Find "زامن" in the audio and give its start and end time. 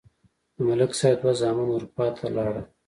1.41-1.67